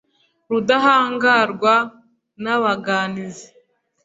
Rudahangarwa 0.51 1.73
n’abaganizi, 2.43 3.47